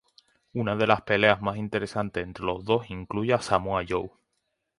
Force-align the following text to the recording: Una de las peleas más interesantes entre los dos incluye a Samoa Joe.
Una 0.53 0.75
de 0.75 0.87
las 0.87 1.03
peleas 1.03 1.41
más 1.43 1.57
interesantes 1.57 2.23
entre 2.23 2.43
los 2.43 2.65
dos 2.65 2.89
incluye 2.89 3.35
a 3.35 3.39
Samoa 3.39 3.83
Joe. 3.87 4.09